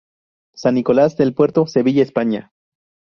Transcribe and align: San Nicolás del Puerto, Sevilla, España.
San 0.55 0.73
Nicolás 0.73 1.15
del 1.15 1.35
Puerto, 1.35 1.67
Sevilla, 1.67 2.01
España. 2.01 2.53